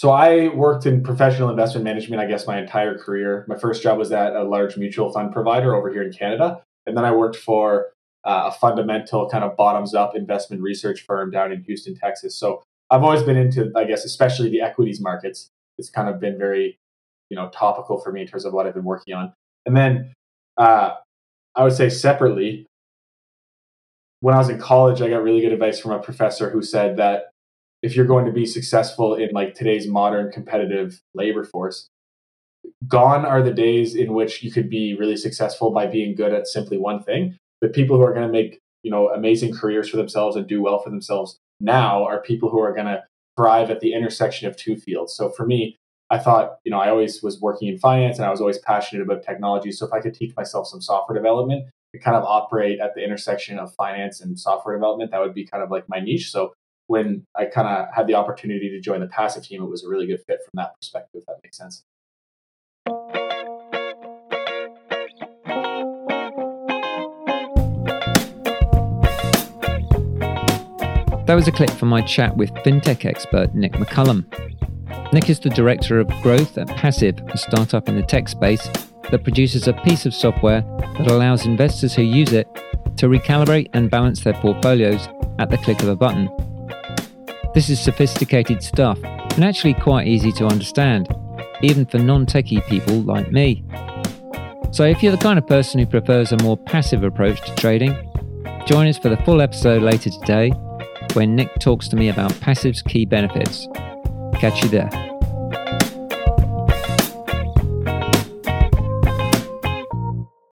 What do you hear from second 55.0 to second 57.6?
that would be kind of like my niche. So when I